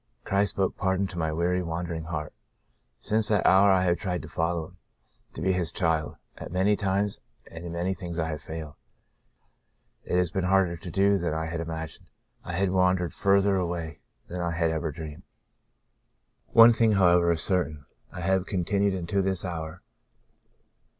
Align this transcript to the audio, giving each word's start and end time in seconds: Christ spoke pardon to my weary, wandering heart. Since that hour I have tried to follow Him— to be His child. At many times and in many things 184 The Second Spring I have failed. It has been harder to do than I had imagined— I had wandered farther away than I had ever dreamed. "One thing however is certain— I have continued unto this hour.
Christ 0.23 0.55
spoke 0.55 0.77
pardon 0.77 1.05
to 1.05 1.17
my 1.19 1.31
weary, 1.31 1.61
wandering 1.61 2.05
heart. 2.05 2.33
Since 3.01 3.27
that 3.27 3.45
hour 3.45 3.69
I 3.69 3.83
have 3.83 3.99
tried 3.99 4.23
to 4.23 4.27
follow 4.27 4.65
Him— 4.69 4.77
to 5.33 5.41
be 5.41 5.53
His 5.53 5.71
child. 5.71 6.15
At 6.39 6.51
many 6.51 6.75
times 6.75 7.19
and 7.51 7.63
in 7.63 7.73
many 7.73 7.93
things 7.93 8.17
184 8.17 8.65
The 8.65 8.71
Second 8.71 8.73
Spring 8.73 10.15
I 10.15 10.15
have 10.15 10.15
failed. 10.15 10.15
It 10.15 10.17
has 10.17 10.31
been 10.43 10.49
harder 10.49 10.75
to 10.75 10.89
do 10.89 11.19
than 11.19 11.35
I 11.35 11.45
had 11.45 11.59
imagined— 11.59 12.07
I 12.43 12.53
had 12.53 12.71
wandered 12.71 13.13
farther 13.13 13.57
away 13.57 13.99
than 14.27 14.41
I 14.41 14.53
had 14.53 14.71
ever 14.71 14.91
dreamed. 14.91 15.21
"One 16.47 16.73
thing 16.73 16.93
however 16.93 17.31
is 17.33 17.43
certain— 17.43 17.85
I 18.11 18.21
have 18.21 18.47
continued 18.47 18.95
unto 18.97 19.21
this 19.21 19.45
hour. 19.45 19.83